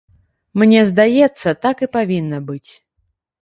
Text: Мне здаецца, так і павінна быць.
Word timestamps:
Мне 0.61 0.79
здаецца, 0.91 1.53
так 1.67 1.85
і 1.87 1.89
павінна 1.99 2.41
быць. 2.49 2.71